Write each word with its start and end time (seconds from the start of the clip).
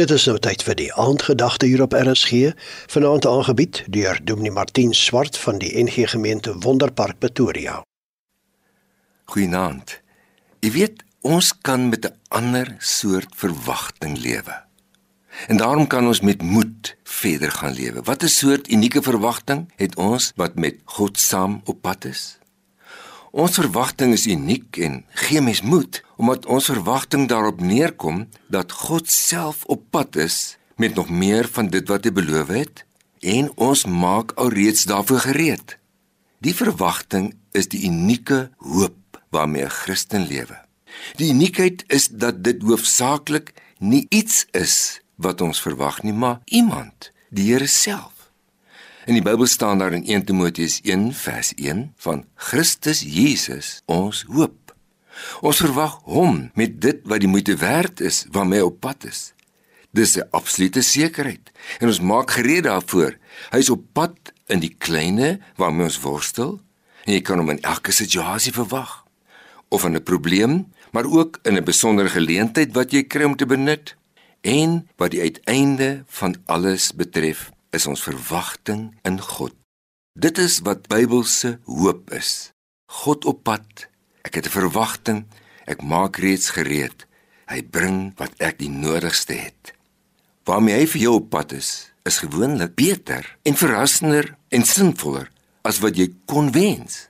Dit 0.00 0.08
is 0.10 0.22
nou 0.24 0.38
tyd 0.40 0.62
vir 0.64 0.76
die 0.78 0.86
aandgedagte 0.96 1.66
hier 1.68 1.82
op 1.84 1.92
RSG, 1.92 2.54
vanaand 2.88 3.26
aangebied 3.28 3.82
deur 3.92 4.16
Dominee 4.24 4.54
Martin 4.56 4.94
Swart 4.96 5.36
van 5.36 5.58
die 5.60 5.68
NG 5.82 6.06
Gemeente 6.08 6.54
Wonderpark 6.64 7.18
Pretoria. 7.20 7.74
Goeienaand. 9.28 9.98
Jy 10.64 10.70
weet, 10.78 11.04
ons 11.20 11.52
kan 11.60 11.90
met 11.92 12.08
'n 12.08 12.16
ander 12.28 12.74
soort 12.78 13.36
verwagting 13.36 14.16
lewe. 14.16 14.64
En 15.48 15.56
daarom 15.56 15.86
kan 15.86 16.06
ons 16.06 16.20
met 16.20 16.42
moed 16.42 16.96
verder 17.04 17.50
gaan 17.50 17.74
lewe. 17.74 18.02
Wat 18.02 18.22
'n 18.22 18.28
soort 18.28 18.72
unieke 18.72 19.02
verwagting 19.02 19.72
het 19.76 19.96
ons 19.96 20.32
wat 20.36 20.54
met 20.54 20.80
God 20.84 21.18
saam 21.18 21.60
op 21.64 21.82
pad 21.82 22.04
is? 22.04 22.38
Ons 23.32 23.56
verwagting 23.56 24.10
is 24.12 24.26
uniek 24.28 24.76
en 24.84 24.98
gee 25.24 25.40
mens 25.40 25.62
moed 25.64 26.02
omdat 26.20 26.44
ons 26.52 26.68
verwagting 26.68 27.24
daarop 27.30 27.62
neerkom 27.64 28.26
dat 28.52 28.74
God 28.76 29.08
self 29.08 29.64
op 29.72 29.86
pad 29.90 30.18
is 30.20 30.58
met 30.76 30.94
nog 30.94 31.08
meer 31.08 31.48
van 31.48 31.70
dit 31.72 31.88
wat 31.88 32.04
hy 32.04 32.12
beloof 32.12 32.52
het 32.52 32.84
en 33.24 33.48
ons 33.56 33.86
maak 33.88 34.34
alreeds 34.36 34.84
daarvoor 34.84 35.24
gereed. 35.24 35.78
Die 36.44 36.52
verwagting 36.52 37.32
is 37.56 37.72
die 37.72 37.86
unieke 37.88 38.50
hoop 38.60 39.22
waarmee 39.32 39.64
'n 39.64 39.76
Christen 39.80 40.28
lewe. 40.28 40.58
Die 41.16 41.32
uniekheid 41.32 41.84
is 41.88 42.08
dat 42.08 42.44
dit 42.44 42.62
hoofsaaklik 42.62 43.54
nie 43.78 44.06
iets 44.10 44.44
is 44.50 45.00
wat 45.16 45.40
ons 45.40 45.60
verwag 45.60 46.02
nie, 46.02 46.12
maar 46.12 46.40
iemand, 46.44 47.12
die 47.30 47.52
Here 47.52 47.66
self. 47.66 48.21
In 49.02 49.16
die 49.16 49.22
Bybel 49.22 49.48
staan 49.50 49.80
daar 49.82 49.92
in 49.92 50.04
1 50.06 50.24
Timoteus 50.24 50.80
1 50.86 51.08
vers 51.12 51.54
1 51.54 51.94
van 51.96 52.24
Christus 52.34 53.00
Jesus 53.02 53.80
ons 53.90 54.20
hoop. 54.30 54.74
Ons 55.42 55.58
verwag 55.58 55.96
hom 56.06 56.52
met 56.54 56.76
dit 56.78 57.00
wat 57.10 57.18
die 57.24 57.30
moeite 57.30 57.56
werd 57.58 57.98
is 58.00 58.20
waarmee 58.30 58.62
op 58.62 58.76
pad 58.78 59.02
is. 59.10 59.32
Dis 59.90 60.14
'n 60.16 60.28
absolute 60.30 60.82
sekerheid 60.82 61.50
en 61.80 61.86
ons 61.86 62.00
maak 62.00 62.30
gereed 62.30 62.62
daarvoor. 62.62 63.18
Hy 63.50 63.58
is 63.58 63.70
op 63.70 63.82
pad 63.92 64.16
in 64.46 64.60
die 64.60 64.74
kleinste 64.78 65.40
waarmee 65.56 65.90
ons 65.90 66.00
worstel 66.00 66.60
en 67.04 67.12
jy 67.12 67.20
kan 67.20 67.38
hom 67.38 67.50
in 67.50 67.62
elke 67.62 67.92
situasie 67.92 68.52
verwag. 68.52 69.04
Of 69.68 69.84
in 69.84 69.96
'n 69.96 70.02
probleem, 70.02 70.72
maar 70.92 71.10
ook 71.10 71.38
in 71.42 71.56
'n 71.56 71.64
besondere 71.64 72.08
geleentheid 72.08 72.72
wat 72.72 72.92
jy 72.92 73.02
kry 73.02 73.24
om 73.24 73.36
te 73.36 73.46
benut 73.46 73.96
en 74.40 74.88
wat 74.96 75.10
die 75.10 75.20
uiteinde 75.20 76.04
van 76.06 76.36
alles 76.46 76.92
betref 76.94 77.50
is 77.72 77.86
ons 77.88 78.04
verwagting 78.04 78.90
in 79.08 79.18
God. 79.20 79.54
Dit 80.12 80.38
is 80.38 80.60
wat 80.66 80.88
Bybelse 80.92 81.56
hoop 81.64 82.12
is. 82.12 82.52
God 83.02 83.24
op 83.24 83.42
pad. 83.48 83.88
Ek 84.22 84.34
het 84.34 84.46
'n 84.46 84.58
verwagting. 84.60 85.24
Ek 85.64 85.82
maak 85.82 86.16
reeds 86.16 86.50
gereed. 86.50 87.06
Hy 87.48 87.62
bring 87.62 88.12
wat 88.16 88.32
ek 88.38 88.58
die 88.58 88.68
nodigste 88.68 89.32
het. 89.32 89.72
Waarmee 90.44 90.74
hy 90.74 90.86
vir 90.86 91.00
jou 91.00 91.14
op 91.14 91.30
pad 91.30 91.52
is, 91.52 91.92
is 92.04 92.18
gewoonlik 92.18 92.74
beter 92.74 93.36
en 93.42 93.56
verrassender 93.56 94.36
en 94.48 94.64
sinvoller 94.64 95.30
as 95.62 95.78
wat 95.78 95.96
jy 95.96 96.12
kon 96.26 96.52
wens. 96.52 97.08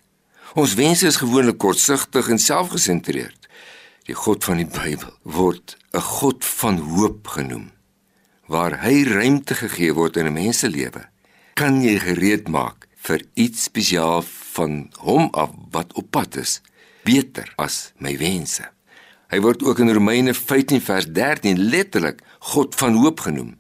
Ons 0.55 0.75
wense 0.75 1.07
is 1.07 1.17
gewoonlik 1.17 1.59
kortsigtig 1.59 2.29
en 2.29 2.39
selfgesentreerd. 2.39 3.49
Die 4.05 4.15
God 4.15 4.45
van 4.45 4.57
die 4.57 4.67
Bybel 4.69 5.13
word 5.23 5.77
'n 5.93 6.01
God 6.01 6.45
van 6.45 6.79
hoop 6.79 7.27
genoem 7.27 7.73
waar 8.53 8.77
hy 8.85 9.07
ruimte 9.09 9.57
gegee 9.57 9.95
word 9.97 10.17
in 10.21 10.27
'n 10.29 10.37
mens 10.37 10.59
se 10.61 10.69
lewe, 10.69 11.09
kan 11.55 11.81
jy 11.83 11.97
gereed 11.99 12.49
maak 12.49 12.89
vir 13.07 13.25
iets 13.35 13.65
spesiaal 13.65 14.23
van 14.55 14.93
hom 14.99 15.29
af 15.33 15.51
wat 15.71 15.93
op 15.95 16.11
pad 16.11 16.37
is, 16.37 16.61
beter 17.05 17.49
as 17.57 17.93
my 17.99 18.19
wense. 18.19 18.63
Hy 19.33 19.41
word 19.41 19.63
ook 19.63 19.79
in 19.79 19.93
Romeine 19.93 20.35
15 20.35 20.81
vers 20.81 21.07
13 21.09 21.59
letterlik 21.59 22.21
God 22.39 22.75
van 22.75 22.95
hoop 22.95 23.21
genoem. 23.21 23.57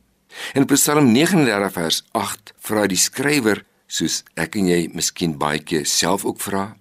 En 0.53 0.61
in 0.62 0.67
Psalm 0.67 1.12
39 1.12 1.73
vers 1.73 2.05
8 2.12 2.53
vra 2.59 2.87
die 2.87 3.01
skrywer, 3.01 3.65
soos 3.87 4.23
ek 4.37 4.56
en 4.56 4.69
jy 4.69 4.91
miskien 4.93 5.39
baie 5.39 5.59
keer 5.59 5.87
self 5.87 6.25
ook 6.25 6.41
vra, 6.41 6.77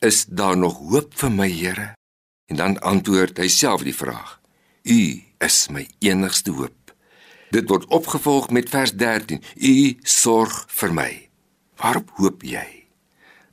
is 0.00 0.24
daar 0.28 0.56
nog 0.56 0.78
hoop 0.78 1.14
vir 1.16 1.30
my 1.30 1.48
Here? 1.48 1.94
En 2.48 2.56
dan 2.56 2.78
antwoord 2.80 3.38
hy 3.38 3.48
self 3.48 3.82
die 3.82 3.96
vraag: 3.96 4.40
U 4.84 5.00
is 5.40 5.68
my 5.68 5.88
enigste 6.00 6.52
hoop. 6.52 6.83
Dit 7.54 7.68
word 7.70 7.86
opgevolg 7.94 8.48
met 8.50 8.70
vers 8.72 8.92
13. 8.98 9.38
U 9.54 9.74
sorg 10.02 10.64
vir 10.74 10.94
my. 10.94 11.10
Waarop 11.78 12.10
hoop 12.18 12.42
jy? 12.42 12.66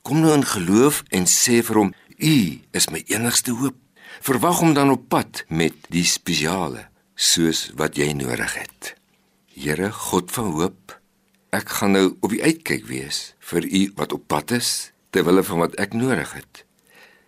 Kom 0.02 0.24
nou 0.24 0.34
in 0.34 0.46
geloof 0.48 1.04
en 1.14 1.28
sê 1.30 1.60
vir 1.66 1.78
hom, 1.78 1.92
U 2.18 2.38
is 2.78 2.90
my 2.90 3.04
enigste 3.14 3.54
hoop. 3.60 3.78
Verwag 4.26 4.62
hom 4.62 4.74
dan 4.78 4.94
op 4.94 5.06
pad 5.10 5.44
met 5.50 5.78
die 5.94 6.06
spesiale 6.06 6.88
soos 7.14 7.70
wat 7.78 7.98
jy 7.98 8.10
nodig 8.18 8.58
het. 8.58 8.94
Here 9.54 9.92
God 9.94 10.34
van 10.34 10.50
hoop, 10.58 10.98
ek 11.54 11.70
gaan 11.78 11.94
nou 11.98 12.06
op 12.22 12.34
die 12.34 12.42
uitkyk 12.42 12.88
wees 12.90 13.36
vir 13.52 13.66
U 13.70 13.84
wat 14.02 14.16
op 14.18 14.26
pad 14.34 14.58
is 14.58 14.92
ter 15.14 15.28
wille 15.28 15.46
van 15.46 15.62
wat 15.62 15.78
ek 15.82 15.94
nodig 15.98 16.34
het. 16.40 16.66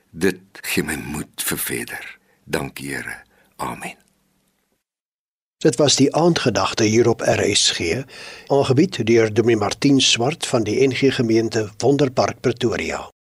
Dit 0.09 0.63
gee 0.65 0.85
my 0.85 0.97
moed 0.97 1.45
vir 1.49 1.67
verder. 1.69 2.15
Dankie 2.49 2.95
Here. 2.95 3.21
Amen. 3.61 4.02
Dit 5.63 5.75
was 5.75 5.95
die 5.95 6.15
aandgedagte 6.15 6.83
hier 6.83 7.07
op 7.09 7.21
RSG, 7.21 8.03
aangebied 8.47 9.05
deur 9.07 9.33
Dominee 9.33 9.57
Martin 9.57 10.01
Swart 10.01 10.45
van 10.45 10.63
die 10.63 10.87
NG 10.87 11.15
Gemeente 11.15 11.69
Wonderpark 11.77 12.39
Pretoria. 12.39 13.12